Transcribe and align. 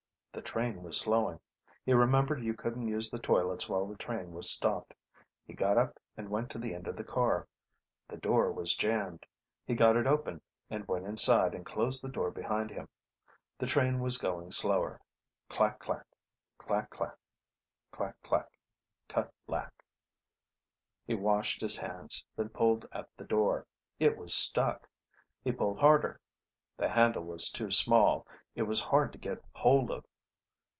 The 0.33 0.41
train 0.41 0.81
was 0.81 0.97
slowing. 0.97 1.41
He 1.85 1.91
remembered 1.93 2.41
you 2.41 2.53
couldn't 2.53 2.87
use 2.87 3.11
the 3.11 3.19
toilets 3.19 3.67
while 3.67 3.85
the 3.85 3.97
train 3.97 4.31
was 4.31 4.49
stopped. 4.49 4.93
He 5.45 5.53
got 5.53 5.77
up 5.77 5.99
and 6.15 6.29
went 6.29 6.49
to 6.51 6.57
the 6.57 6.73
end 6.73 6.87
of 6.87 6.95
the 6.95 7.03
car. 7.03 7.49
The 8.07 8.15
door 8.15 8.49
was 8.53 8.73
jammed. 8.73 9.25
He 9.65 9.75
got 9.75 9.97
it 9.97 10.07
open 10.07 10.39
and 10.69 10.87
went 10.87 11.05
inside 11.05 11.53
and 11.53 11.65
closed 11.65 12.01
the 12.01 12.07
door 12.07 12.31
behind 12.31 12.71
him. 12.71 12.87
The 13.59 13.65
train 13.65 13.99
was 13.99 14.17
going 14.17 14.51
slower, 14.51 15.01
clack 15.49 15.79
clack... 15.79 16.05
clack 16.57 16.89
clack... 16.89 17.17
clack; 17.91 18.15
clack... 18.23 18.49
cuh 19.09 19.27
lack... 19.47 19.83
He 21.05 21.13
washed 21.13 21.59
his 21.59 21.75
hands, 21.75 22.23
then 22.37 22.49
pulled 22.49 22.87
at 22.93 23.09
the 23.17 23.25
door. 23.25 23.67
It 23.99 24.15
was 24.17 24.33
stuck. 24.33 24.87
He 25.43 25.51
pulled 25.51 25.79
harder. 25.79 26.21
The 26.77 26.87
handle 26.87 27.25
was 27.25 27.49
too 27.49 27.69
small; 27.69 28.25
it 28.55 28.63
was 28.63 28.79
hard 28.79 29.11
to 29.11 29.19
get 29.19 29.43
hold 29.51 29.91
of. 29.91 30.05